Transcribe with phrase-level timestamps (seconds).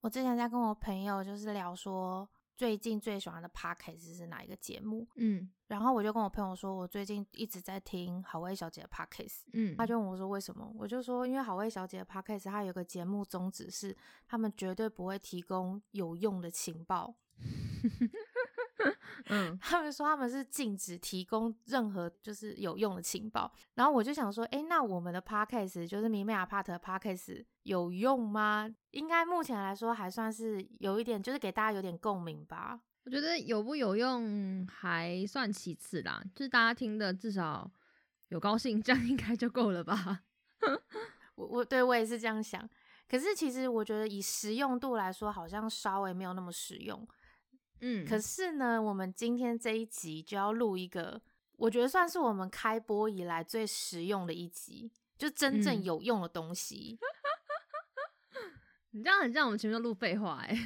[0.00, 5.06] 我之前在跟我朋友就是聊说，最近最喜欢的 podcast 是哪一个节目？
[5.16, 9.42] 嗯然后我就跟我朋友说，我最近一直在听好味小姐的 podcast。
[9.52, 10.68] 嗯，他就问我说为什么？
[10.76, 17.14] 我就说，因为好味小姐的 podcast 它有个节目宗旨是，他们绝对不会提供有用的情报。
[19.28, 23.52] 嗯他们说他们是禁止提供任何就是有用的情报。
[23.74, 28.68] 然后我就想说，诶，那我们的 podcast 就是米美亚帕特的 podcast 有用吗？
[28.92, 32.80] 应该目前来说还算是有一点，就是给大家有点共鸣吧。
[33.04, 37.70] 我觉得有不有用还算其次啦，就是大家听的至少
[38.28, 40.20] 有高兴，这样应该就够了吧？
[41.36, 42.68] 我我对我也是这样想。
[43.08, 47.08] 可是其实我觉得以实用度来说，好像稍微没有那么实用。
[47.80, 51.20] 嗯，可是呢，我们今天这一集就要录一个，
[51.56, 56.98] 我觉得算是我们开播以来最实用的一集，就真正嗯有用的东西。
[58.92, 60.56] 你这样很像我们前面都录废话哎、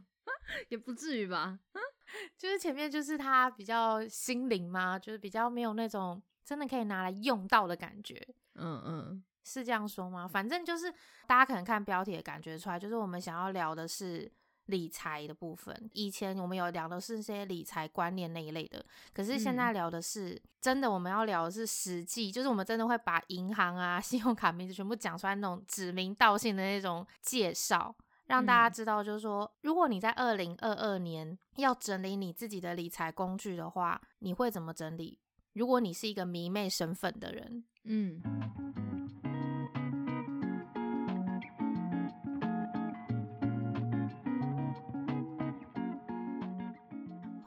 [0.68, 1.58] 也不至于吧？
[2.36, 8.14] 就是前面就是它比较心灵嘛，就是比较没有那种真的可以拿来用到的感觉，
[8.56, 10.28] 嗯嗯是这样说吗？
[10.28, 10.92] 反正就是
[11.26, 14.30] 大家可能看标题也感觉出来，就是我们想要聊的是
[14.66, 15.90] 理财的部分。
[15.92, 27.94] 以前我们有聊的是这些理财观念那一类的，可是现在聊的是、真的，我们要聊的是实际，就是我们真的会把银行啊、 信用卡名字全部讲出来那种指名道姓的那种介绍。
[28.26, 35.18] 让大家嗯知道，就是说，如果你在二零二二年要整理你自己的理财工具的话，你会怎么整理？
[35.54, 38.22] 如果你是一个迷妹身份的人，嗯，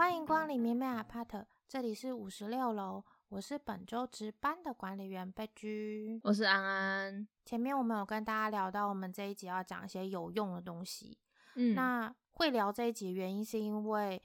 [0.06, 6.22] 欢迎光临绵绵 Apart，这里是五十六楼，我是本周值班的管理员贝居。
[6.23, 7.28] 我是安安。
[7.44, 11.17] 前面我们有跟大家聊到，我们这一集要讲一些有用的东西。
[11.56, 14.22] 嗯，那会聊这一集的原因是因为，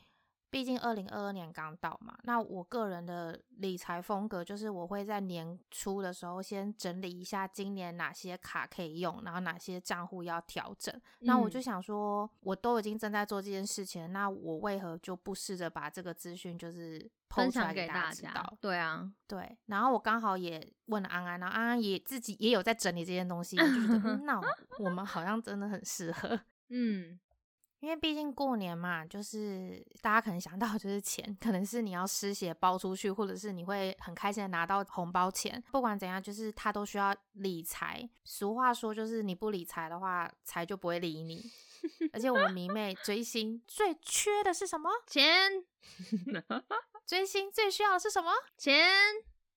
[0.51, 2.19] 毕竟二零二二年刚到嘛。
[2.25, 10.95] 那我个人的理财风格就是，我会在年初的时候先整理一下今年哪些卡可以用，然后哪些账户要调整。
[11.21, 18.59] 那我就嗯想说，我都已经正在做这件事情，那我为何就不试着把这个资讯就是分享给大家知道？。
[18.61, 24.41] 对啊，对，然后我刚好也问了安安，然后安安也自己也有在整理这件东西，我就觉得， 嗯那
[24.79, 26.41] 我们好像真的很适合。
[26.73, 27.19] 嗯
[27.81, 35.63] 因为毕竟过年嘛，就是大家可能想到就是钱，可能是你要失血包出去，或者是你会很开心的拿到红包钱。
[35.73, 38.09] 不管怎样，就是他都需要理财。
[38.25, 41.43] 俗话说，就是你不理财的话，财就不会理你。
[42.13, 44.91] 而且我们迷妹追星最缺的是什么？
[45.07, 45.51] 钱
[47.07, 48.31] 追星最需要的是什么？
[48.59, 48.91] 钱，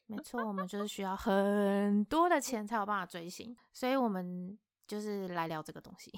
[0.05, 4.57] 没错，我们就是需要很多的钱才有办法追星，所以我们
[4.87, 6.09] 就是来聊这个东西。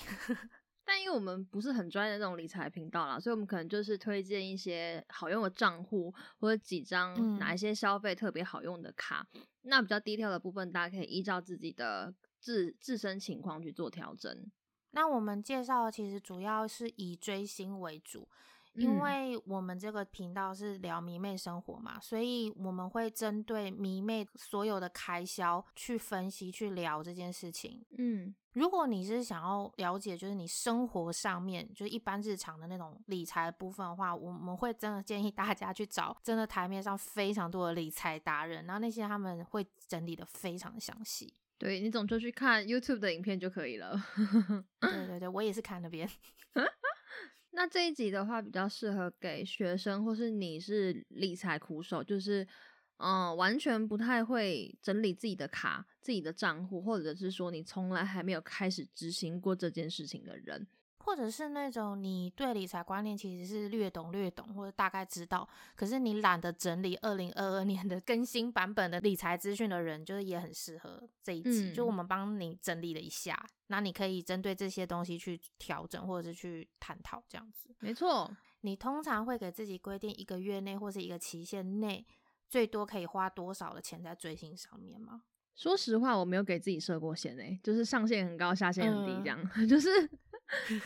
[0.86, 9.28] 但因为我们不是很专业的那种理财频道啦，所以我们可能就是推荐一些好用的账户，或者几张嗯哪一些消费特别好用的卡。
[9.64, 14.32] 那比较低调的部分，大家可以依照自己的自自身情况去做调整。
[14.92, 18.30] 那我们介绍的其实主要是以追星为主，
[18.76, 27.84] 因嗯为我们这个频道是聊迷妹生活嘛，所以我们会针对迷妹所有的开销去分析、去聊这件事情。
[27.98, 41.34] 嗯如果你是想要了解，就是你生活上面就是一般日常的那种理财部分的话，我们会真的建议大家去找真的台面上非常多的理财达人，然后那些他们会整理的非常详细。
[41.58, 44.02] 对你总就去看 YouTube 的影片就可以了。
[44.80, 46.10] 对对对，我也是看那边。
[47.56, 52.46] 那这一集的话，比较适合给学生，或是你是理财苦手，就是
[52.98, 60.68] 嗯、完全不太会整理自己的卡、自己的账户，或者是说你从来还没有开始执行过这件事情的人。
[61.06, 71.72] 或者是那种你对理财观念其实是略懂略懂，或者大概知道，可是你懒得整理二零二二年的更新版本的理财资讯的人，就是也很适合这一集。
[71.72, 77.70] 就我嗯们帮你整理了一下，那你可以针对这些东西去调整，或者是去探讨这样子。
[77.80, 78.30] 没错，
[78.62, 82.04] 你通常会给自己规定一个月内或是一个期限内，
[82.50, 85.22] 最多可以花多少的钱在追星上面吗？
[85.56, 89.90] 说实话，我没有给自己设过限诶、就是上限很高，下限很低，嗯这样、 就是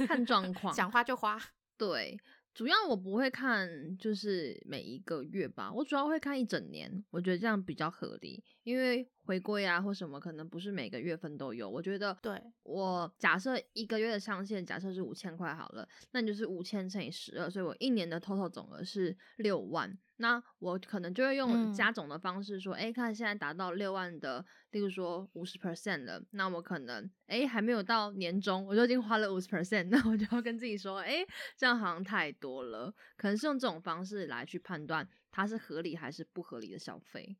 [0.08, 0.74] 看状况。
[0.74, 1.40] 想花就花。
[1.78, 2.20] 对，
[2.54, 8.44] 主要我不会看，就是每一个月吧，我主要会看一整年，我觉得这样比较合理。
[8.64, 11.70] 因因为回归啊或什么，可能不是每个月份都有。
[11.70, 19.98] 我觉得，对我假设一个月的上限，假设是五千块好了，那你就是五千乘以十二，所以我一年的 total 总额是六万。
[20.22, 31.26] 那我可能就会用加总的方式说，哎，看现在达到六万的，例如说五十 percent 了，那我可能哎还没有到年终，我就已经花了五十 percent，那我就要跟自己说，哎，
[31.56, 37.38] 这样好像太多了，可能是用这种方式来去判断它是合理还是不合理的消费。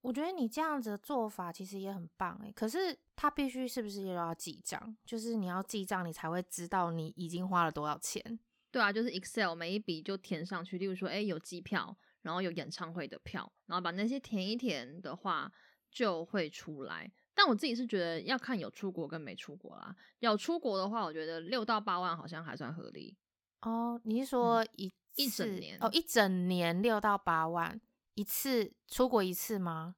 [0.00, 4.96] 我觉得你这样子的做法其实也很棒哎，可是它必须是不是也要记账？
[5.04, 8.38] 就是你要记账，你才会知道你已经花了多少钱。
[8.70, 11.96] 对啊，就是 Excel 每一笔就填上去，例如说，哎，有机票。
[12.24, 15.52] 然后有演唱会的票，然后把那些填一填的话，
[15.90, 17.12] 就会出来。
[17.34, 19.94] 但我自己是觉得要看有出国跟没出国啦。
[20.20, 23.16] 有出国的话，我觉得六到八万好像还算合理。
[23.60, 25.76] 哦，你是说一一整年？
[25.80, 27.78] 哦，一整年六到八万
[28.14, 29.96] 一次出国一次吗？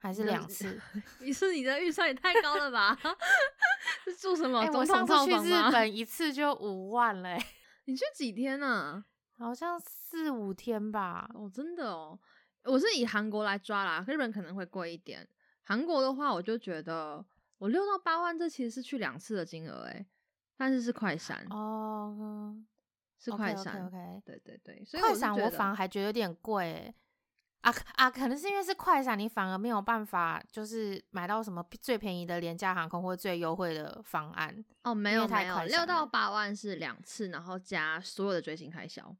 [0.00, 0.80] 还是两次？
[1.20, 2.96] 一次你的预算也太高了吧？
[4.04, 4.60] 是住什么？
[4.74, 7.36] 我上次去日本一次就五万嘞。
[7.86, 9.04] 你去几天呢？
[9.42, 11.28] 好像四五天吧。
[11.34, 12.18] 哦，真的哦。
[12.64, 15.28] 我是以韩国来抓啦，日本可能会贵一点。
[15.64, 17.24] 韩国的话，我就觉得
[17.58, 20.06] 我六到八万，这其实是去两次的金额诶，
[20.56, 22.56] 但是是快闪哦，
[23.18, 23.84] 是快闪。
[23.86, 26.94] OK，对对对，所以快闪我反而还觉得有点贵。
[27.62, 34.64] 啊啊，可能是因为是快闪，你反而没有办法就是买到什么最便宜的廉价航空或最优惠的方案。
[34.82, 39.16] 哦，没有没有，六到八万是两次，然后加所有的追星开销。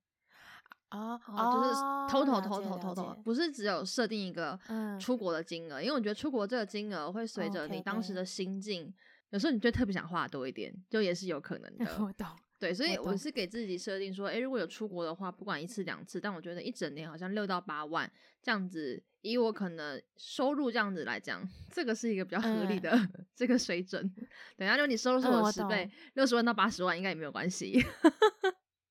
[0.92, 1.18] 啊，
[1.52, 1.74] 就是
[2.12, 4.58] 偷偷偷偷偷偷，不是只有设定一个
[5.00, 8.92] 出国的金额，因为我觉得出国这个金额会随着你当时的心境，
[9.30, 11.86] 有时候你就特别想花多一点，就也是有可能的。
[12.04, 12.26] 我懂，
[12.58, 18.10] 对，所以我是给自己设定说，哎，如果有出国的话，不管一次两次，但我觉得一整年好像六到八万
[18.42, 22.96] 这样子，以我可能收入这样子来讲，这个是一个比较合理的
[23.34, 24.02] 这个水准。
[24.56, 27.82] 等下，就你收入是我十倍，六十万到八十万应该也没有关系，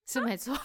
[0.08, 0.58] 是没错。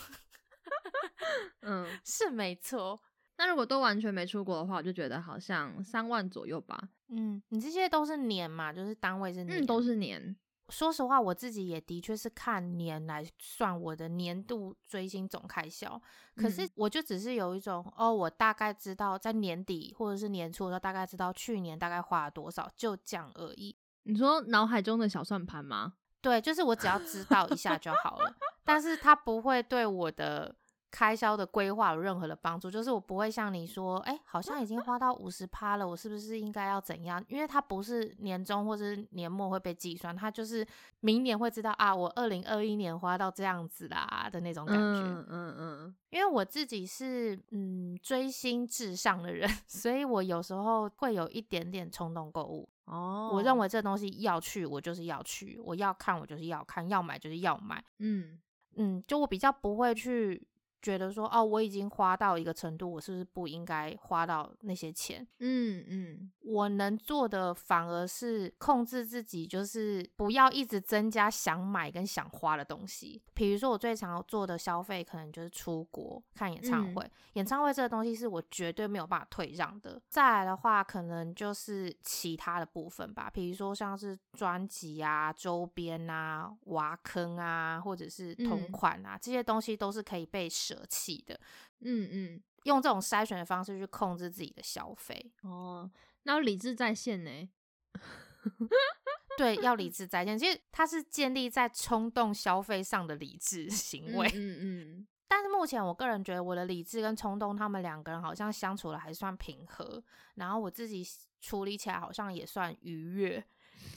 [1.63, 3.01] 嗯，是没错。
[3.39, 6.89] 那如果都完全没出国的话，我就觉得好像三万左右吧。
[7.09, 10.35] 嗯，你这些都是年嘛，就是单位是年，都是年。
[10.71, 16.01] 说实话，我自己也的确是看年来算我的年度追星总开销。
[16.35, 23.77] 可是我就只是有一种，哦，我大概知道在年底或者是年初的时候，大概知道去年大概花了多少，就这样而已。
[24.05, 25.93] 你说脑海中的小算盘吗？
[26.23, 28.35] 对，就是我只要知道一下就好了，
[28.65, 30.57] 但是它不会对我的。
[30.91, 37.23] 开销的规划有任何的帮助，就是我不会像你说，哎，好像已经花到五十趴了，我是不是应该要怎样？
[37.29, 40.67] 因为它不是年终或者年末会被计算，它就是
[41.01, 45.03] 明年会知道啊，我二零二一年花到这样子啦的那种感觉。
[45.03, 45.95] 嗯嗯嗯。
[46.11, 52.67] 因为我自己是嗯追星至上的人， 所以我有时候会有一点点冲动购物。
[52.87, 53.31] 哦。
[53.35, 57.85] 我认为这东西要去，我就是要去；我要看，我就是要看；要买就是要买。
[57.99, 58.39] 嗯
[58.77, 60.47] 嗯，就我比较不会去。
[60.87, 65.27] 觉得说哦，我已经花到一个程度，我是不是不应该花到那些钱？
[65.41, 73.21] 嗯嗯，我能做的反而是控制自己，就是不要一直增加想买跟想花的东西。
[73.35, 77.11] 比如说，我最常做的消费可能就是出国看演唱会。
[77.33, 80.01] 演唱会这个东西是我绝对没有办法退让的。
[80.09, 90.76] 再来的话，可能就是其他的部分吧，比如说像是专辑啊、周边啊、挖坑啊，或者是同款啊，这些东西都是可以被舍。
[90.77, 91.39] 舍弃的，
[91.81, 95.91] 嗯嗯，用这种筛选的方式去控制自己的消费哦。
[96.25, 97.49] 那理智在线呢？
[99.39, 100.39] 对，要理智在线。
[100.39, 104.29] 其实它是建立在冲动消费上的理智行为。
[104.35, 105.07] 嗯嗯。
[105.29, 110.03] 但是目前我个人觉得我的理智跟冲动，他们两个人好像相处的还算平和。
[110.37, 111.05] 然后我自己
[111.41, 113.45] 处理起来好像也算愉悦，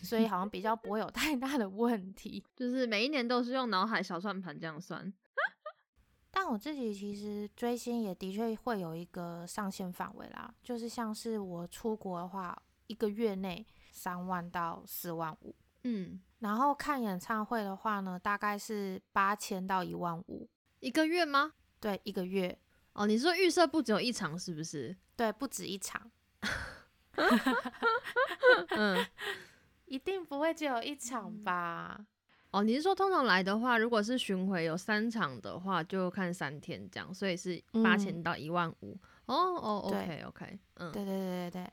[0.03, 2.43] 所以好像比较不会有太大的问题。
[2.55, 5.11] 就是每一年都是用脑海小算盘这样算。
[6.31, 20.47] 但我自己其实追星也的确会有一个上限范围啦，就是像是我出国的话，一个月内三万到四万五，嗯，然后看演唱会的话呢，大概是八千到一万五
[20.79, 21.53] 一个月吗？
[21.79, 22.57] 对，一个月。
[22.93, 24.95] 哦，你说预设不只有一场是不是？
[25.15, 26.11] 对，不止一场。
[28.69, 29.05] 嗯，
[29.85, 32.05] 一定不会只有一场吧？
[32.51, 38.97] 哦，你是说通常来的话，如果是巡回有三场的话，就看三天这样，所以是八千到一万五。
[39.25, 41.71] 哦哦，OK OK，嗯，对对对对对。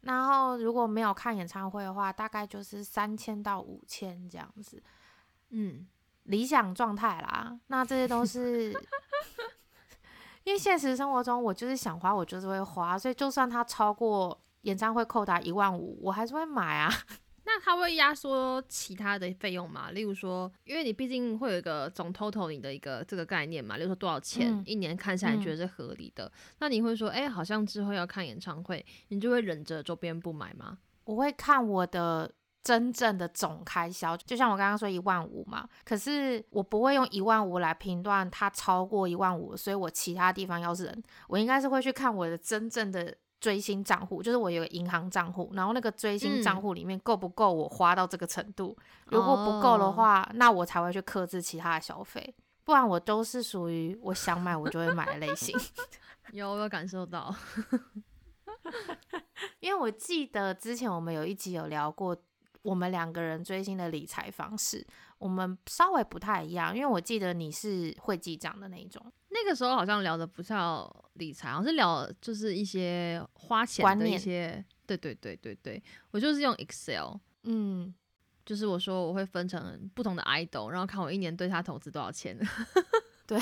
[0.00, 4.82] 然后如果没有看演唱会的话，大概就是三千到五千这样子。
[5.50, 5.86] 嗯，
[6.24, 7.58] 理想状态啦。
[7.66, 8.72] 那这些都是
[10.44, 14.40] 因为现实生活中我就是想花，我就是会花，所以就算它超过。
[14.62, 16.92] 演唱会扣打一万五，我还是会买啊。
[17.48, 19.92] 那他会压缩其他的费用吗？
[19.92, 30.78] 例如说，因为你毕竟会有一个总 total 你的一个这个概念嘛，例如说多少钱一年看下来觉得是合理的，那你会说，哎，好像之后要看演唱会，你就会忍着周边不买吗？
[31.04, 32.28] 我会看我的
[32.64, 43.16] 真正的总开销，就像我刚刚说一万五嘛，可是我不会用一万五来评断它超过一万五，所以我其他地方要忍，我应该是会去看我的真正的。
[43.40, 48.76] 追星账户就是我有个银行账户，然后那个追星账户里面够不够我花到这个程度？
[49.06, 55.56] 如果不够的话，那我才会去克制其他的消费，不然我都是属于我想买我就会买的类型。
[56.32, 57.32] 有有感受到，
[59.60, 62.16] 因为我记得之前我们有一集有聊过
[62.62, 64.84] 我们两个人追星的理财方式，
[65.18, 69.00] 我们稍微不太一样，因为我记得你是会记账的那一种。
[69.28, 77.94] 那个时候好像聊的不叫理财，好像是聊就是一些花钱的一些，对对对对对，我就是用 Excel，嗯，
[78.44, 82.38] 就是我说我会分成不同的 idol，然后看我一年对他投资多少钱，
[83.26, 83.38] 对，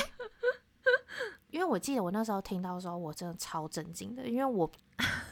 [1.50, 4.70] 因为我记得我那时候听到的时候，我真的超震惊的，因为我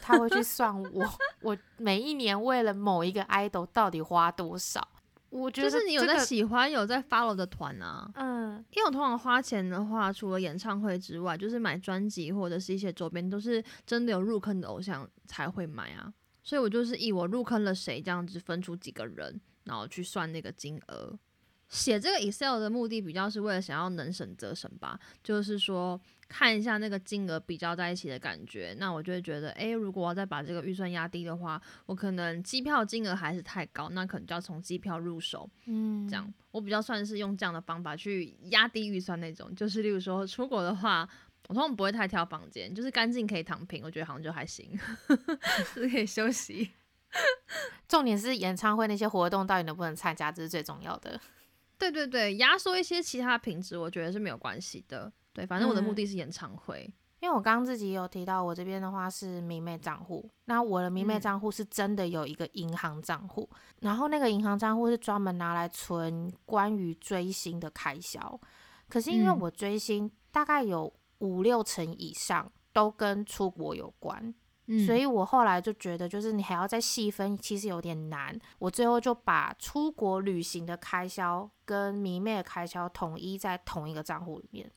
[0.01, 4.87] 他会去算我 我每一年为了某一个 idol 到底花多少。
[5.33, 16.13] 我觉得就是你有在喜欢有在 follow 的团啊，嗯，因为我通常花钱的话，除了演唱会之外，就是买专辑或者是一些周边，都是真的有入坑的偶像才会买啊。
[16.43, 21.17] 所以我就是以我入坑了谁这样子分出几个人，然后去算那个金额。
[21.67, 25.99] 写这个 Excel 的目的比较是为了想要能省则省吧，就是说。
[26.35, 39.53] 看一下那个金额比较在一起的感觉，那我就会觉得，哎，如果我要再把这个预算压低的话，我可能机票金额还是太高，那可能就要从机票入手，嗯，这样我比较算是用这样的方法去压低预算那种。
[39.53, 41.07] 就是例如说出国的话，
[41.49, 44.75] 我通常不会太挑房间，就是干净可以躺平，我觉得好像就还行，
[45.71, 46.71] 是可以休息。
[47.87, 51.21] 重点是演唱会那些活动到底能不能参加，这是最重要的。
[51.77, 55.13] 对对对，压缩一些其他品质，我觉得是没有关系的。
[55.33, 56.87] 对，反正我的目的是演唱会，
[57.19, 63.49] 因为我刚刚自己有提到，我这边的话是迷妹账户，那我的迷妹账户是真的有一个银行账户，
[63.79, 68.39] 然后那个银行账户是专门拿来存关于追星的开销，
[68.87, 74.33] 可是因为我追星大概有五六成以上都跟出国有关，
[74.85, 84.69] 所以我后来就觉得，就是你还要再细分，其实有点难，我最后就把出国旅行的开销跟迷妹的开销统一在同一个账户里面。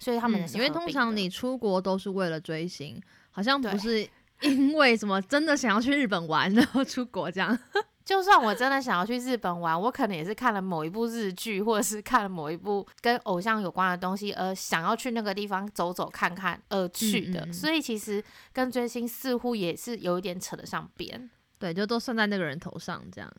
[0.00, 4.04] 所以他们因为通常你出国都是为了追星，好像不是
[4.40, 7.56] 因为什么真的想要去日本玩然后出国这样。
[8.02, 17.52] 就算我真的想要去日本玩，我可能也是看了某一部日剧，或者是看了某一部跟偶像有关的东西，而想要去那个地方走走看看而去的。
[17.52, 21.30] 所以其实跟追星似乎也是有一点扯得上边。
[21.60, 23.32] 对，就都算在那个人头上这样。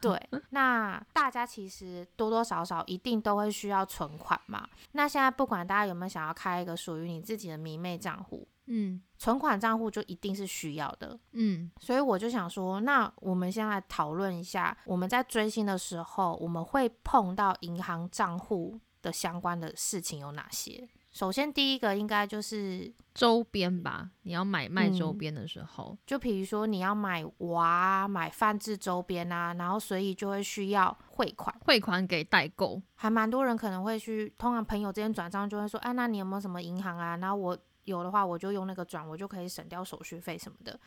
[0.00, 4.68] 对，那大家其实多多少少一定都会需要存款嘛。
[4.92, 11.70] 那现在不管大家有没有想要开一个属于你自己的迷妹账户，嗯，存款账户就一定是需要的，嗯。
[11.80, 20.88] 所以我就想说，那我们先来讨论一下，我们在追星的时候，我们会碰到银行账户的相关的事情有哪些？
[21.18, 24.08] 首先，第一个应该就是周边吧。
[24.22, 32.80] 你要买卖周边的时候，就比如说你要买娃、买泛制周边啊，然后所以就会需要汇款，汇款给代购。
[32.94, 37.16] 还蛮多人可能会去，通常朋友之间转账就会说，哎，那你有没有什么银行啊？
[37.16, 40.78] 然后我有的话，我就用那个转，我就可以省掉手续费什么的。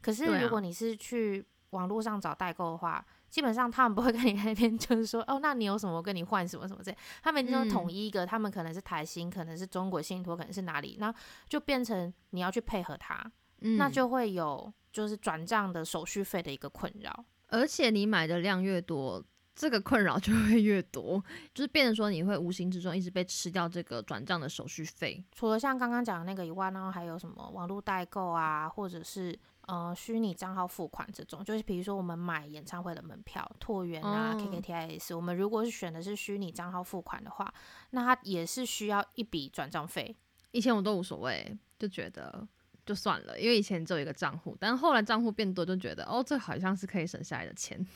[0.00, 11.14] 可是如果你是去网络上找代购的话，基本上他们不会跟你 那边就是说哦，那你有什么跟你换什么什么这，他们就统一一个，他们可能是台新，可能是中国信托，可能是哪里，那
[11.48, 13.24] 就变成你要去配合他，
[13.58, 19.24] 那就会有就是转账的手续费的一个困扰，而且你买的量越多，
[19.54, 21.22] 这个困扰就会越多，
[21.54, 25.22] 就是变成说你会无形之中一直被吃掉这个转账的手续费。
[25.30, 29.38] 除了像刚刚讲的那个以外，然后还有什么网络代购啊，或者是。
[29.66, 37.52] 呃，虚拟账号付款这种，就是比如说我们买演唱会的门票、拓元啊、KKTIS，我们如果是选的是虚拟账号付款的话，
[37.90, 40.16] 那它也是需要一笔转账费。
[40.50, 42.46] 以前我都无所谓，就觉得
[42.84, 47.86] 就算了，因为以前只有一个账户，但后来账户变多，就觉得哦，这好像是可以省下来的钱。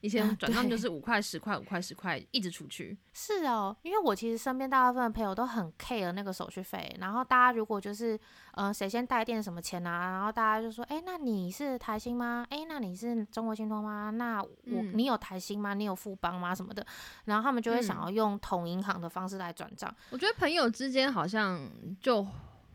[0.00, 8.18] 以前转账就是五块十块五块十块一直出去，是哦，因为我其实身边大部分的朋友都很 care 那个手续费，然后大家如果就是
[8.52, 12.46] 呃谁先带电什么钱啊，然后大家就说，哎，那你是台新吗？
[12.50, 14.10] 哎，那你是中国信托吗？
[14.10, 15.74] 那我你有台新吗？
[15.74, 16.54] 你有富邦吗？
[16.54, 16.86] 什么的，
[17.24, 19.94] 然后他们就会想要用同银行的方式来转账。
[20.10, 22.26] 我觉得朋友之间好像就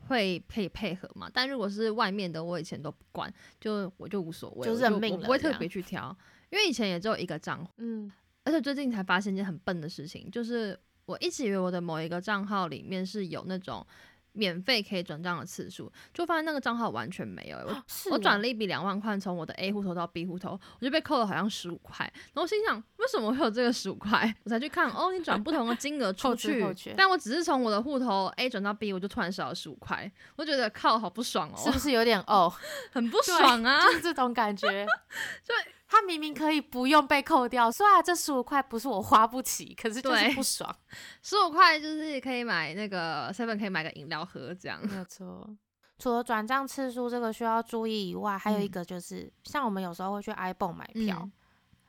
[0.08, 1.30] 会配配合嘛。
[1.34, 6.16] 但如果是外面的，我以前都不管，就我就无所谓，就认命我不会特别去挑，
[6.50, 8.12] 因为以前也只有一个账户，嗯，
[8.44, 13.86] 而且最近才发现一件很笨的事情，就是我一直以为我的某一个账号里面是有那种
[14.34, 22.06] 免费可以转账的次数，就发现那个账号完全没有、欸我我转了一笔两万块，从我的 A 户头到 B 户头，我就被扣了好像十五块。
[22.06, 24.32] 然后我心想，为什么会有这个十五块？
[24.44, 26.63] 我才去看，哦，你转不同的金额出去
[26.96, 32.54] 但我只是从我的户头 A 转到 B，我就突然少了十五块，我觉得靠，好不爽哦，是不是有点哦？
[32.92, 33.84] 很不爽啊！
[33.88, 34.68] 就是这种感觉。
[34.68, 35.56] 对，
[35.88, 40.75] 他明明可以不用被扣掉，虽然这十五块不是我花不起，可是就是不爽。
[41.22, 44.79] 十五块就是可以买那个 seven 可以买个饮料喝这样。
[44.86, 45.48] 没有错。
[45.98, 51.32] 除了转账次数这个需要注意以外，还有一嗯个就是，像我们有时候会去 iPhone 买票，嗯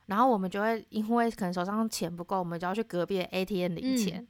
[0.06, 4.22] 然后我们就会因为可能手上钱不够，我们就要去隔壁的 ATM 领钱。
[4.22, 4.28] 嗯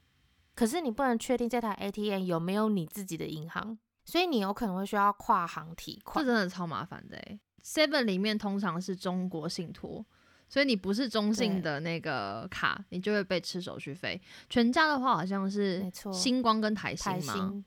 [0.59, 6.33] 可是你不能确定这台 ATM 有没有你自己的银行，所以你有可能会需要跨行提款这。
[6.33, 10.05] 真的超麻烦的欸 Seven 里面通常是中国信托，
[10.49, 14.21] 所以你不是中信的那个卡，你就会被吃手续费。
[14.49, 17.65] 全家的话好像是星光跟台新吗？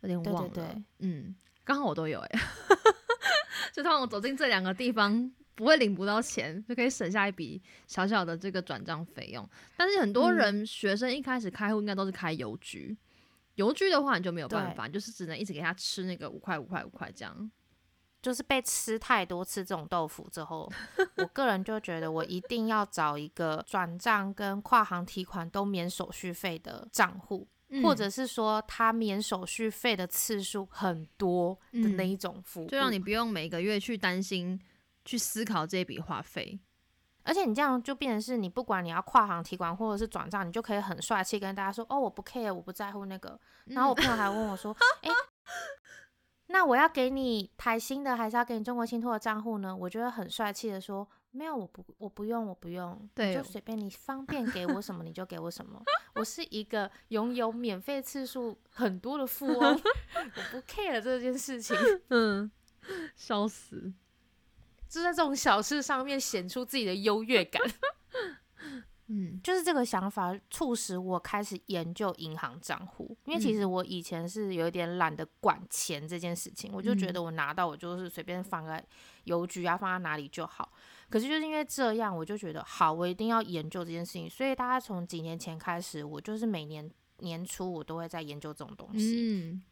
[0.00, 0.82] 有点忘了。
[0.98, 2.40] 嗯，刚好我都有哎、
[3.72, 5.32] 就通常我走进这两个地方。
[5.56, 9.48] 不会领不到钱，就可以省下一笔小小的这个转账费用。
[9.76, 12.98] 但是很多嗯人、学生一开始开户应该都是开邮局，
[13.54, 17.50] 邮局的话你就没有办法，就是只能一直给他吃那个五块五块五块这样。
[18.24, 20.66] 就是被吃太多次这种豆腐之后，
[21.18, 27.46] 我个人就觉得我一定要找一个转账跟跨行提款都免手续费的账户，
[27.82, 34.58] 或嗯者是说他免手续费的次数很多的那嗯一种服务，就让你不用每个月去担心、
[35.04, 36.58] 去思考这笔话费。
[37.26, 43.38] 而且你这样就变成是你不管你要跨行提款或者是转账，你就可以很帅气跟大家说哦，我不 care，我不在乎那个。
[43.64, 45.10] 然后我嗯朋友还问我说，诶，
[46.46, 49.74] 那我要给你台新的还是要给你中国信托的账户呢？
[49.74, 55.82] 我觉得很帅气的说，没有，我不，我不用，我不用，你对就随便你方便给我什么你就给我什么。
[56.14, 59.58] 我是一个拥有免费次数很多的富翁，
[60.14, 61.76] 我不 care 这件事情。
[62.10, 62.50] 嗯，
[63.16, 63.92] 笑死。
[64.88, 67.60] 就在这种小事上面显出自己的优越感。
[69.06, 69.40] 嗯。
[69.42, 73.54] 就是这个想法促使我开始研究银行账户，因为其嗯。
[73.54, 77.12] 实我以前是有一点懒得管钱这件事情，我就觉嗯。
[77.12, 78.84] 得我拿到我就是随便放在
[79.24, 80.72] 邮局啊，放在哪里就好。
[81.10, 84.28] 可是就是因为这样，我就觉得好，我一定要研究这件事情。
[84.28, 89.62] 所以大家从几年前开始，我就是每年年初我都会在研究这种东西，嗯。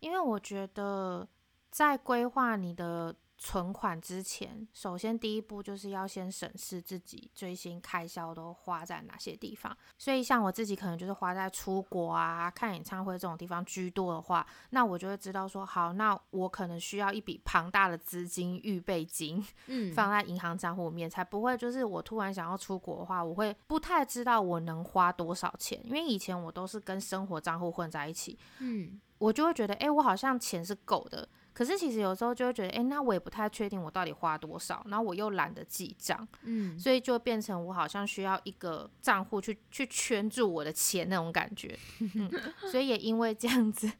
[0.00, 1.26] 因为我觉得
[1.70, 9.74] 在规划你的存款之前，首先第一步就是要先审视自己最新开销都花在哪些地方。
[9.96, 28.36] 所以像我自己可能就是花在出国啊、看演唱会这种地方居多的话，那我就会知道说，好，那我可能需要一笔庞大的资金预备金嗯， 放在银行账户里面，才不会就是我突然想要出国的话，我会不太知道我能花多少钱，因为以前我都是跟生活账户混在一起。
[28.58, 31.28] 嗯我就会觉得，哎、我好像钱是够的。
[31.58, 41.76] 可是其实有时候就会觉得，哎、那我也不太确定我到底花多少，然后我又懒得记账，嗯所以就变成我好像需要一个账户去去圈住我的钱那种感觉。
[41.98, 42.30] 嗯，
[42.70, 43.90] 所以也因为这样子，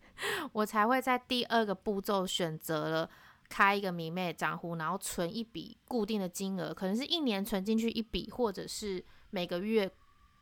[0.53, 3.11] 我才会在第二个步骤选择了
[3.49, 9.91] 开一个迷妹账户，然后存一笔固定的金额，可能是一年存进去一笔，或者是每个月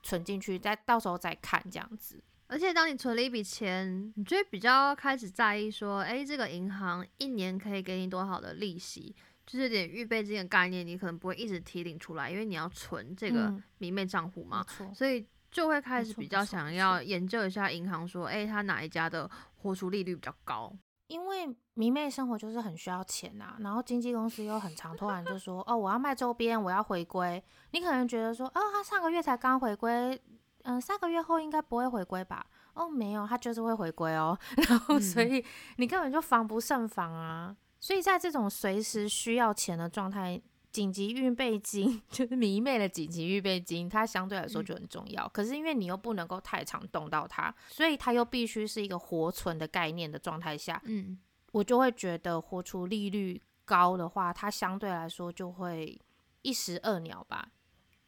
[0.02, 2.22] 存进去，再到时候再看这样子。
[2.48, 20.72] 而且当你存了一笔钱，你就会比较开始在意说，哎、这个银行一年可以给你多少的利息，就是有点预备金的概念，你可能不会一直提领出来，因为你要存这个嗯迷妹账户嘛，所以就会开始比较想要研究一下银行，说，哎、它哪一家的活出利率比较高？
[21.08, 27.42] 因为迷妹生活就是很需要钱啊，然后经纪公司又很常突然就说，哦，我要卖周边，我要回归。
[27.70, 30.20] 你可能觉得说，哦，他上个月才刚回归，
[30.66, 32.44] 嗯、三个月后应该不会回归吧？
[32.74, 34.38] 哦，没有，他就是会回归哦。
[34.68, 35.44] 然后所嗯以
[35.76, 37.56] 你根本就防不胜防啊。
[37.80, 40.40] 所以在这种随时需要钱的状态，
[40.72, 45.28] 紧急预备金 就是迷妹的紧急预备金，它相对来说嗯就很重要。
[45.28, 51.18] 可是因为你又不能够太常动到它，所以它又必须是一个活存的概念的状态下，嗯
[51.52, 55.98] 我就会觉得活出利率高的话，它相对来说就会
[56.42, 57.48] 一石二鸟吧。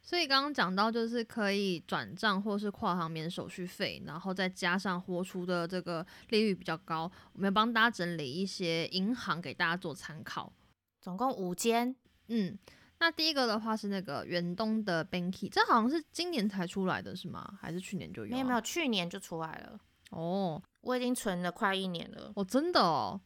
[0.09, 10.51] 所以刚刚讲到，就是可以转账或是跨行免手续费，然后再加上活出的这个利率比较高，我们要帮大家整理一些银行给大家做参考。
[10.99, 11.95] 总共五间，
[12.29, 12.57] 嗯，
[12.97, 17.59] 那第一个的话是那个远东的 Banky，这好像是今年才出来的是吗？
[17.61, 19.79] 还是去年就有、啊没有没有，，去年就出来了。
[20.09, 22.31] 哦，我已经存了快一年了。
[22.35, 23.21] 哦真的哦，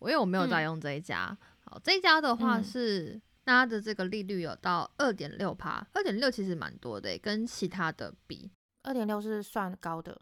[0.00, 1.36] 因为我没有在嗯用这一家。
[1.66, 3.20] 好，这一家的话嗯是。
[3.44, 8.50] 那它的这个利率有到二点六趴，二点六其实蛮多的，跟其他的比。
[8.82, 10.20] 二点六是算高的，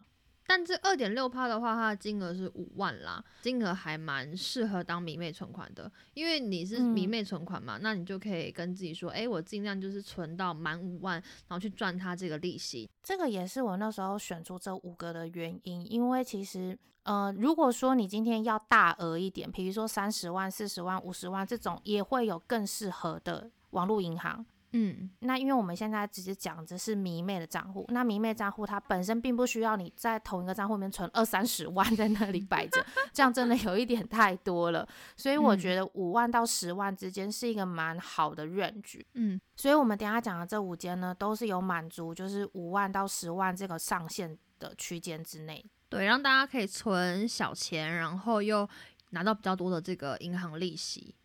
[0.50, 12.90] 但这二点六趴的话，它的金额是五万啦，金额还蛮适合当迷妹存款的，因为你是迷嗯妹存款嘛，那你就可以跟自己说，哎、我尽量就是存到满五万，然后去赚它这个利息。
[13.00, 15.88] 这个也是我那时候选出这五个的原因。
[15.88, 24.44] 因为其实，呃，如果说你今天要大额一点，比如说三十万、四十万、五十万这种，也会有更适合的网络银行。
[24.72, 34.86] 嗯，那因为我们现在只是讲的是迷妹的账户，那迷妹账户它本身并不需要你在同一个账户里面存二三十万在那里摆着，这样真的有一点太多了。
[35.16, 39.02] 所以我嗯觉得五万到十万之间是一个蛮好的 range。
[39.14, 45.64] 嗯，所以我们等下讲的这五间呢，都是有满足就是五万到十万这个上限的区间之内。
[45.88, 48.68] 对，让大家可以存小钱，然后又
[49.10, 51.16] 拿到比较多的这个银行利息。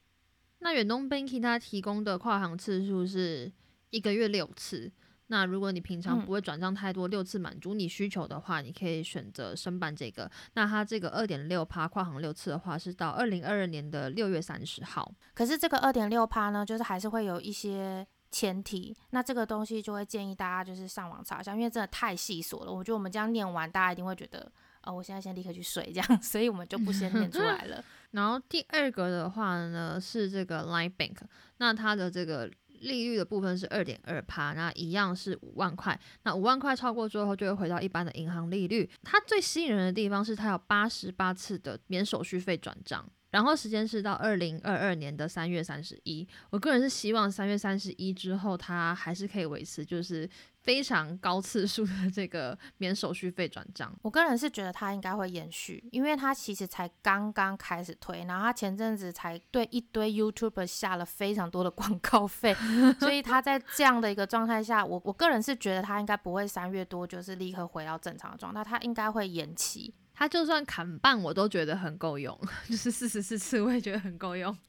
[0.66, 3.54] 那远东 Banky 它提供的跨行次数是
[3.92, 4.92] 一个月六次。
[5.28, 10.30] 那如果你平常嗯不会转账太多，六次满足你需求的话，你可以选择申办这个。
[10.54, 15.14] 那它这个二点六趴跨行六次的话，是到二零二二年的六月三十号。
[15.36, 22.74] 可是这个二点六趴呢，就是还是会有一些前提，那这个东西就会建议大家就是上网查一下，因为真的太细琐了。
[22.74, 24.52] 我觉得我们这样念完，大家一定会觉得，
[24.86, 27.84] 哦，我现在先立刻去睡这样， 所以我们就不先念出来了。
[28.12, 31.18] 然后第二个的话呢是这个 Line Bank，
[31.58, 36.00] 那它的这个利率的部分是二点二趴，那一样是五万块。
[36.24, 38.90] 那五万块超过之后就会回到一般的银行利率。
[39.04, 43.06] 它最吸引人的地方是它有八十八次的免手续费转账。
[43.36, 50.30] 然后时间是到二零二二年的三月三十一，我个人是希望三月三十一之后，它还是可以维持就是
[50.62, 53.94] 非常高次数的这个免手续费转账。
[54.04, 62.56] 我个人是觉得它应该会延续，因为它其实才刚刚开始推，然后它前阵子才对一堆 YouTuber 下了非常多的广告费，
[63.02, 69.94] 所以它在这样的一个状态下，我我个人是觉得它应该不会三月多就是立刻回到正常的状态，它应该会延期。
[70.16, 74.58] 它就算砍半，我都觉得很够用，就是四十四次，我也觉得很够用。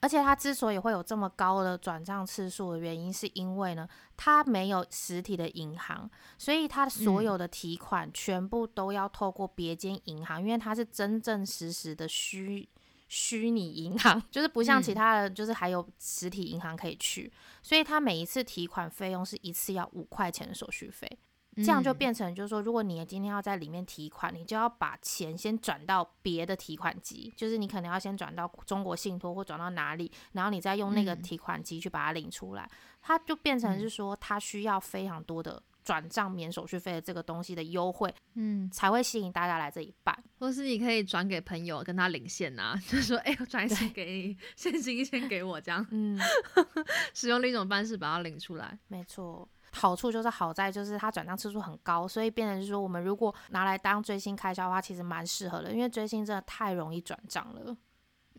[0.00, 12.68] 而且它之所以会有这么高的转账次数的原因，是因为呢，它没有实体的银行，所以它所有的提款全部都要透过别间银行，因为它是真正实实的虚
[13.08, 21.18] 虚拟银行，就是不像其嗯他的，就是还有实体银行可以去，所以它每一次提款费用是一次要五块钱的手续费。
[21.62, 21.96] 这样就嗯。
[21.96, 31.22] 变成就是说，如果你今天要在里面提款，你就要把钱先转到别的提款机，就是你可能要先转到中国信托或转到哪里，然后你再用那个嗯。
[31.22, 32.70] 提款机去把它领出来，
[33.02, 33.90] 它就变成是嗯。
[33.90, 40.14] 说，它需要非常多的转账免手续费的这个东西的优惠，嗯，才会吸引大家来这一办。
[40.38, 46.20] 或是你可以转给朋友，跟他领现呐、 就是说，哎、我转一千给你，现金一千给我，这样嗯，
[47.14, 48.78] 使用另一种方式把它领出来。
[48.88, 49.48] 没错。
[49.72, 57.74] 好处就是好在就是它转账次数很高，所以变成是说我们如果拿来当追星开销的话，其实蛮适合的，因为追星真的太容易转账了。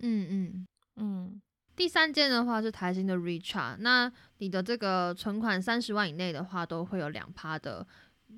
[0.02, 0.68] 嗯嗯。
[0.98, 1.42] 嗯，
[1.80, 7.88] 第三间的话是台新的 Recharge，那你的这个存款三十万以内的话，都会有两趴的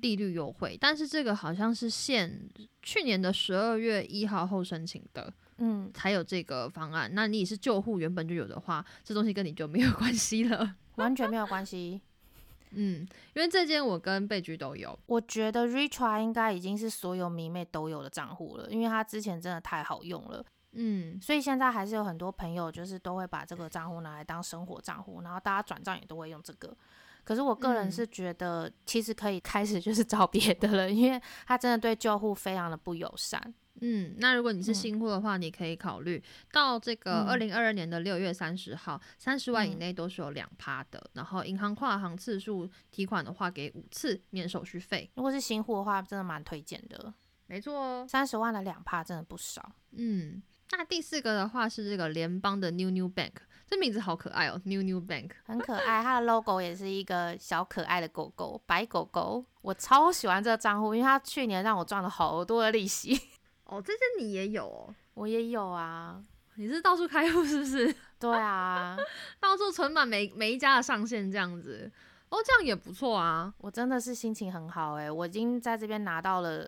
[0.00, 2.48] 利率优惠，但是这个好像是限
[2.82, 7.10] 去年的十二月一号后申请的，嗯，才有这个方案。
[7.12, 10.76] 那你是旧户原本就有的话，这东西跟你就没有关系了。
[10.94, 12.00] 完全没有关系。
[12.70, 14.96] 嗯，因为这间我跟贝居都有。
[15.06, 26.76] 我觉得 Retry 应该已经是所有迷妹都有的账户了，因为它之前真的太好用了，嗯所以现在还是有很多朋友就是都会把这个账户拿来当生活账户，然后大家转账也都会用这个。
[27.24, 33.40] 可是我个人嗯是觉得，其实可以开始就是找别的了，因为它真的对旧户非常的不友善。
[33.80, 41.02] 嗯，那如果你是嗯新户的话，你可以考虑到这个嗯二零二二年的六月三十号，三十万以嗯内都是有两趴的。
[41.14, 45.08] 然后银行跨行次数提款的话，给五次免手续费。
[45.14, 47.12] 如果是新户的话，真的蛮推荐的。
[47.46, 48.06] 没错哦。
[48.08, 49.72] 三十万的两趴真的不少。
[49.92, 53.32] 嗯，那第四个的话是这个联邦的 New New Bank，
[53.66, 55.30] 这名字好可爱哦，New New Bank。
[55.44, 59.44] 很可爱，它的 logo 也是一个小可爱的狗狗，白狗狗。
[59.60, 63.20] 我超喜欢这个账户，因为它去年让我赚了好多的利息。
[63.64, 66.20] 哦，这些你也有哦，我也有啊，
[66.56, 67.94] 你是到处开户是不是？
[68.18, 68.96] 对啊，
[69.38, 71.90] 到处存满每每一家的上限这样子。
[72.30, 73.52] 哦，这样也不错啊。
[73.58, 76.66] 我真的是心情很好诶、我已经在这边拿到了，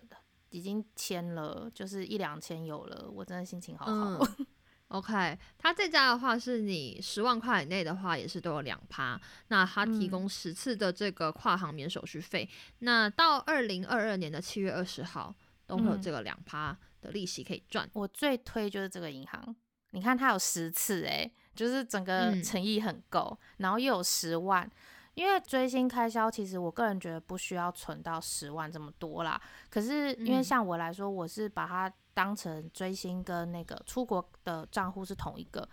[0.55, 3.91] 已经签了，就是一两千有了，我真的心情好好。
[3.91, 4.47] 嗯
[4.89, 9.19] OK，他这家的话是你十万块以内的话，也是都有两趴。
[9.47, 12.47] 那他提供十次的这个跨行免手续费，
[12.79, 15.33] 那到二零二二年的七月二十号
[15.65, 17.89] 都会有这个两趴的利息可以赚。
[17.93, 19.55] 我最推就是这个银行，
[19.89, 24.69] 你看它有十次，诶，就是整个诚意很够，然后又有十万。
[25.15, 29.41] 因为追星开销，其实我个人觉得不需要存到十万这么多啦。
[29.69, 35.67] 可是因为像我来说，我是把它当成追星跟那个出国的账户是同一个，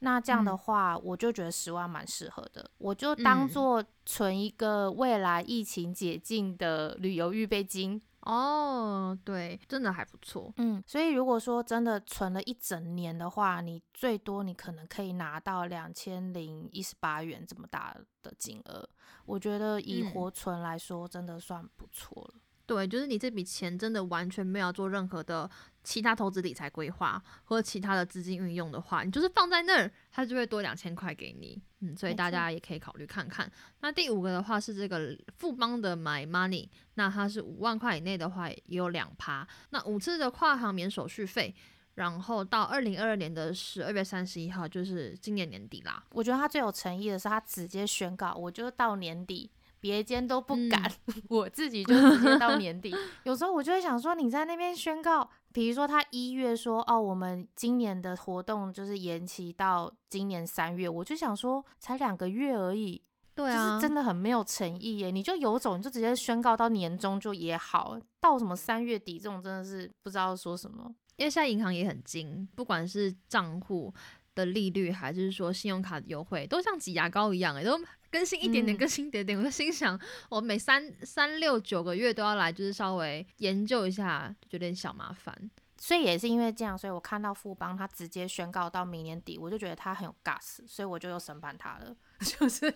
[0.00, 2.70] 那这样的话，我就觉得十万蛮适合的。
[2.78, 8.00] 我就当做存一个未来疫情解禁的旅游预备金。
[8.28, 10.52] 哦，对，真的还不错。
[10.58, 18.86] 嗯，所以如果说真的存了一整年的话，你最多你可能可以拿到两千零一十八元这么大的金额，
[19.24, 22.34] 我觉得以活存来说，真的算不错了。
[22.66, 25.50] 对，就是你这笔钱真的完全没有做任何的
[25.88, 31.58] 其他投资理财规划或者其他的资金运用的话，你就是放在那儿，它就会多两千块给你。
[31.80, 33.50] 嗯，所以大家也可以考虑看看。
[33.80, 41.54] 那第五个的话是这个富邦的 My Money，那它是五万块以内的话也有两趴，那五次的跨行免手续费，
[41.94, 46.04] 然后到二零二二年的十二月三十一号，就是今年年底啦。
[46.10, 49.50] 我觉得他最有诚意的是他直接宣告，我就到年底。
[49.80, 50.92] 别间都不敢，
[51.30, 52.92] 我自己就直接到年底。
[53.22, 63.02] 有时候我就会想说，你在那边宣告，比如说他一月说，哦，我们今年的活动就是延期到今年三月，我就想说，才两个月而已，
[63.34, 65.10] 对啊，就是真的很没有诚意耶。
[65.10, 70.94] 你就有种，你就直接宣告到年终就也好，到什么三月底这种真的是不知道说什么。
[71.16, 73.92] 因为现在银行也很精，不管是账户。
[74.38, 77.76] 的利率还是说信用卡的优惠，都像挤牙膏一样，哎，都
[78.08, 79.36] 更新一点点，更新一点点。
[79.36, 79.98] 我就心想，
[80.28, 85.50] 我每三三六九个月都要来，就是稍微研究一下，有点小麻烦。
[85.80, 92.72] 所以也是因为这样，所以我看到富邦他直接宣告到明年底，我就觉得他很有 gas，所以我就又审判他了， 就是，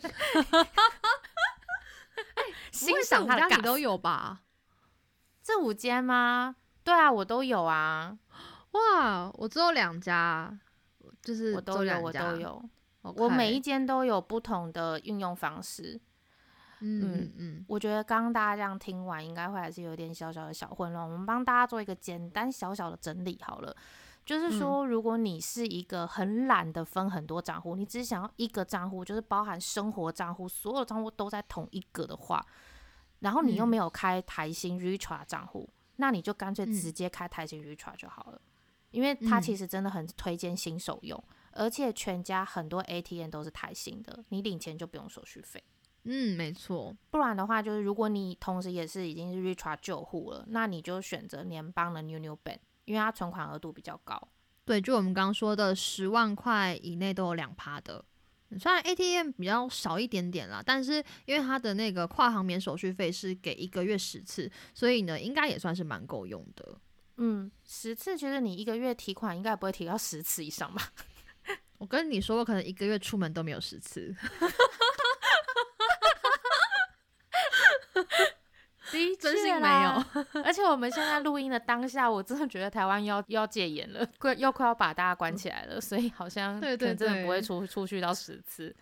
[2.73, 4.43] 欣赏他的 gas 都有吧？
[5.43, 6.57] 这五间吗？
[6.85, 8.19] 对啊，我都有啊。
[8.73, 10.59] 哇，我只有两家。
[11.23, 12.63] 就是我都有，我都有，
[13.03, 16.01] 我每一间都有不同的运用方式。
[16.85, 21.09] 嗯嗯，我觉得刚刚大家这样听完，应该会还是有点小小的小混乱。
[21.09, 23.75] 我们帮大家做一个简单小小的整理好了。
[24.25, 32.45] 就是说，如果你是一个很懒的分很多账户，你只想要一个账户，就是包含生活账户，所有账户都在同一个的话，
[33.21, 38.41] 然后你又没有开台新 Richard 账户，那你就干脆直接开台新 Richard 就好了。
[38.93, 45.63] 因为它其实真的很推荐新手用，而且全家很多 ATM 都是台新的，你领钱就不用手续费。
[46.05, 46.97] 嗯，没错。
[47.11, 54.29] 不然的话，就是如果你同时也是已经是 Richard 旧户了，那你就选择联邦的 New New Bank，因为它存款额度比较高。
[54.65, 58.05] 对，就我们刚刚说的十万块以内都有两趴的，
[58.59, 66.79] 虽然 ATM 比较少一点点啦，但是因为它的那个跨行免手续费是给一个月十次，所以呢，应该也算是蛮够用的。
[67.17, 70.83] 嗯，十次其实你一个月提款应该不会提到十次以上吧？
[71.79, 74.15] 我跟你说，我可能一个月出门都没有十次。
[79.19, 80.05] 真心没有。
[80.45, 88.75] 而且我们现在录音的当下，我真的觉得台湾要要戒严了，快要快要把大家关起来了，所以好像对对真的不会出出去到十次。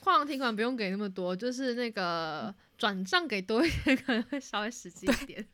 [0.00, 5.46] 跨行提款不用给那么多，就是那个转账给多一点，可能会稍微实际一点。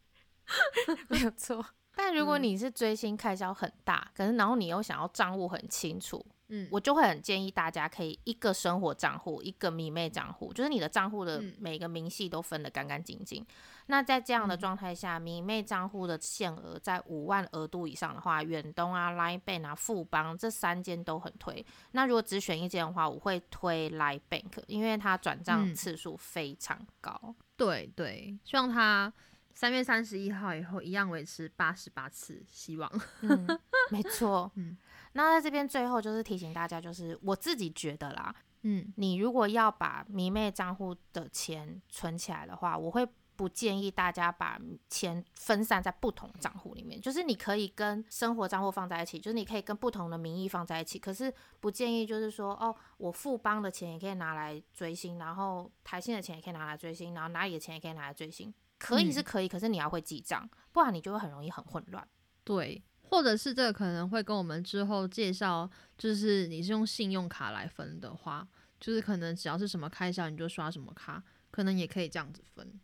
[1.08, 1.64] 没有错。
[1.98, 13.42] 但如果你是追星开销很大，可是然后你又想要账务很清楚，嗯，我就会很建议大家可以一个生活账户，一个迷妹账户，就是你的账户的每个明细都分得干干净净。
[13.87, 21.64] 那在这样的状态下，迷妹账户的限额在五万额度以上的话，远东啊、Line Bank 啊、富邦这三间都很推。
[21.92, 27.35] 那如果只选一间的话，我会推 Line Bank，因为它转账次数非常高。
[27.56, 29.11] 对对，希望它。
[29.57, 32.92] 三月三十一号以后一样维持八十八次，希望。
[33.23, 33.59] 嗯，
[33.90, 34.53] 没错。
[34.57, 34.77] 嗯，
[35.14, 47.01] 那在这边最后就是提醒大家，就是我自己觉得啦，嗯，你如果要把迷妹账户的钱存起来的话，我会不建议大家把钱分散在不同账户里面。
[47.01, 58.53] 就是你可以跟生活账户放在一起，就是你可以跟不同的名义放在一起，可是不建议就是说，哦，我富邦的钱也可以拿来追星，然后台新的钱也可以拿来追星，然后哪里的钱也可以拿来追星。
[58.78, 62.06] 可以是可以，可是你要会记账，不然你就会很容易很混乱。
[62.44, 68.46] 对，或者是这个可能会跟我们之后介绍，就是你是用信用卡来分的话，
[68.78, 72.80] 就是可能只要是什么开销你就刷什么卡，可能也可以这样子分。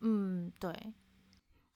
[0.00, 0.92] 嗯，对。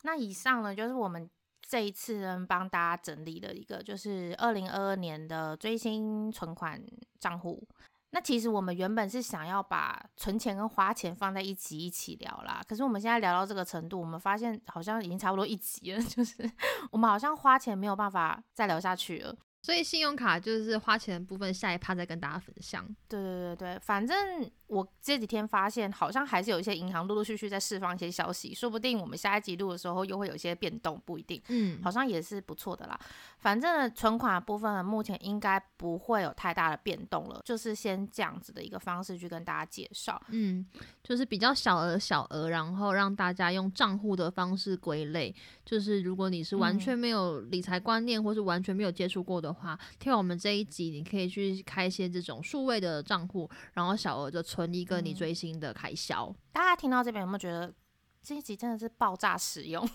[0.02, 1.30] 那以上呢，就是我们
[1.60, 6.84] 这一次呢，帮大家整理的一个，就是二零二二年的追星存款
[7.20, 7.66] 账户。
[8.14, 16.50] 那其实我们原本是想要把存钱跟花钱放在一起一起聊啦，可是我们现在聊到这个程度，我们发现好像已经差不多一集了， 就是
[16.90, 19.34] 我们好像花钱没有办法再聊下去了。
[19.62, 22.84] 所以信用卡就是花钱的部分，下一趴再跟大家分享。
[23.08, 31.40] 对对对对，反正我这几天发现，好像还是有一些银行陆陆续续在释放一些消息，说不定我们下一集录的时候又会有一些变动，不一定。
[31.48, 32.98] 嗯，好像也是不错的啦。
[33.38, 40.20] 反正存款部分目前应该不会有太大的变动了，就是先这样子的一个方式去跟大家介绍。
[40.28, 40.66] 嗯，
[41.02, 45.34] 就是比较小额小额，然后让大家用账户的方式归类。
[45.64, 49.52] 就是如果你是完全没有理财观念，或是完全没有接触过的。
[49.52, 56.34] 话，听完我们这一集，你可以去开一些这种数位的账户，然后小额的存一个你追星的开销。
[56.52, 57.72] 大家听到这边有没有觉得
[58.22, 59.88] 这一集真的是爆炸实用？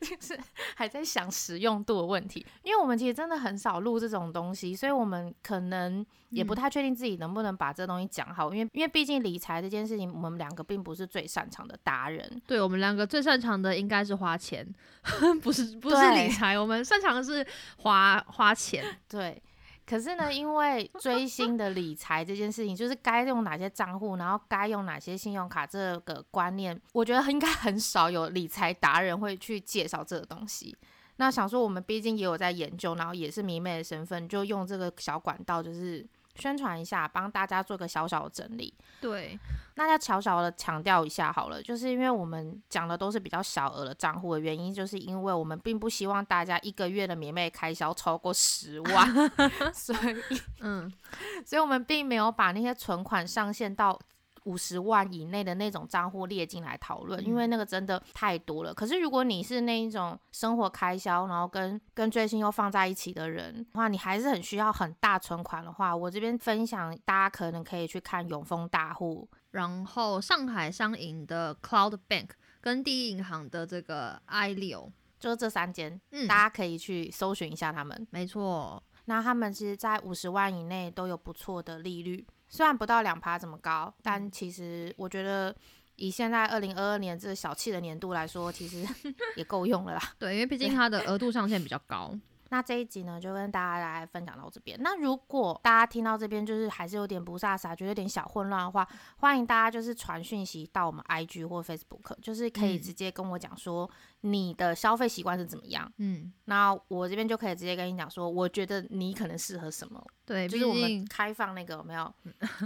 [0.00, 0.38] 就是
[0.76, 8.54] 还在想实用度的问题，因为我们其实真的很少录这种东西，所以我们可能也不太确定自己能不能把这东西讲好。
[8.54, 12.40] 因为因为毕竟理财这件事情，我们两个并不是最擅长的达人。
[12.46, 14.64] 对我们两个最擅长的应该是花钱，
[15.42, 17.44] 不是不是理财，我们擅长的是
[17.78, 18.84] 花花钱。
[19.08, 19.42] 对。
[19.88, 30.76] 可是呢，因为追星的理财这件事情，就是该用哪些账户，然后该用哪些信用卡这个观念，我觉得应该很少有理财达人会去介绍这个东西。
[31.16, 36.06] 那想说，我们毕竟也有在研究，然后也是迷妹的身份，就用这个小管道，就是。
[36.38, 38.72] 宣传一下，帮大家做个小小的整理。
[39.00, 39.38] 对，
[39.74, 49.30] 那要小小的强调一下好了，就是因为我们讲的都是比较小额的账户的原因，就是因为我们并不希望大家一个月的免费开销超过十万，
[49.74, 49.94] 所
[50.30, 50.92] 以，嗯，
[51.44, 53.98] 所以我们并没有把那些存款上限到。
[54.44, 58.72] 五十万以内的那种账户列进来讨论，因为那个真的太多了。
[58.72, 78.06] 可是如果你是那一种生活开销，然后跟跟追星又放在一起的人话，你还是很需要很大存款的话，我这边分享大家可能可以去看永丰大户，然后上海商银的 Cloud Bank 跟第一银行的这个 i 六，就是这三间，嗯，大家可以去搜寻一下他们。
[78.10, 82.26] 没错，那他们其实在五十万以内都有不错的利率。
[82.48, 85.54] 虽然不到两趴这么高，但其实我觉得
[85.96, 88.86] 以现在二零二二年这小气的年度来说，其实
[89.36, 90.02] 也够用了啦。
[90.18, 92.12] 对，因为毕竟它的额度上限比较高。
[92.50, 94.78] 那这一集呢，就跟大家来分享到这边。
[94.80, 103.90] 那如果大家听到这边就是还是有点不飒飒，觉得有点小混乱的话，欢迎大家就是传讯息到我们 IG 或 Facebook，就是可以直接跟我讲说
[104.22, 105.90] 你的消费习惯是怎么样。
[105.98, 110.02] 嗯，那我这边就可以直接跟你讲说，我觉得你可能适合什么。
[110.24, 112.12] 对，就是我们开放那个有没有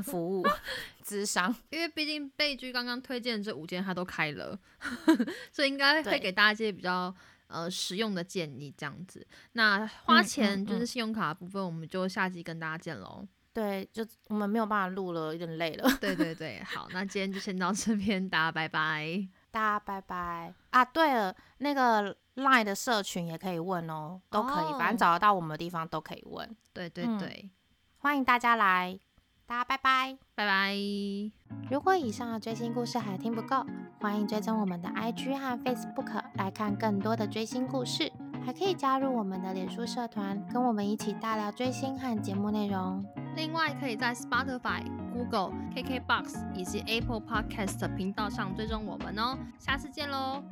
[0.02, 0.44] 服务
[1.02, 4.58] 智商，因为毕竟贝居刚刚推荐这五间他都开了，
[5.52, 7.14] 所以应该会给大家一些比较。
[7.52, 13.26] 呃，实用的建议这样子，那花钱就是信用卡部分，我们就下集跟大家见喽。
[13.52, 15.86] 对，就我们没有办法录了，有点累了。
[16.00, 20.82] 对 对对，好，那今天就先到这边，大家拜拜，大家拜拜啊！
[20.82, 26.48] 对了，那个 Line 的社群也可以问哦，都可以，反正找得到我们的地方都可以问。
[26.72, 27.50] 对对对，
[27.98, 28.98] 欢迎大家来。
[29.52, 30.74] 大家拜拜，拜拜。
[31.70, 33.66] 如果以上的追星故事还听不够，
[34.00, 38.10] 欢迎追踪我们的 IG 和 Facebook 来看更多的追星故事，
[38.46, 43.04] 还可以加入我们的脸书社团，跟我们一起大聊追星和节目内容。
[43.36, 49.36] 另外，可以在 Spotify、Google、KKBox 以及 Apple Podcast 频道上追踪我们哦。
[49.58, 50.42] 下次见喽！